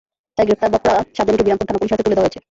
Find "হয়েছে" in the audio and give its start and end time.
2.27-2.39